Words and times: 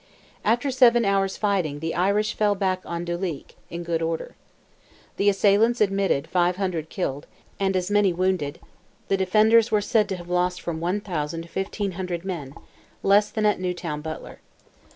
After 0.43 0.71
seven 0.71 1.05
hours' 1.05 1.37
fighting 1.37 1.77
the 1.77 1.93
Irish 1.93 2.33
fell 2.33 2.55
back 2.55 2.81
on 2.85 3.05
Duleek, 3.05 3.55
in 3.69 3.83
good 3.83 4.01
order. 4.01 4.35
The 5.17 5.29
assailants 5.29 5.79
admitted 5.79 6.25
five 6.25 6.55
hundred 6.55 6.89
killed, 6.89 7.27
and 7.59 7.75
as 7.77 7.91
many 7.91 8.11
wounded; 8.11 8.59
the 9.09 9.17
defenders 9.17 9.69
were 9.69 9.79
said 9.79 10.09
to 10.09 10.15
have 10.15 10.27
lost 10.27 10.59
from 10.59 10.79
one 10.79 11.01
thousand 11.01 11.43
to 11.43 11.49
fifteen 11.49 11.91
hundred 11.91 12.25
men—less 12.25 13.29
than 13.29 13.45
at 13.45 13.59
Newtown 13.59 14.01
Butler. 14.01 14.39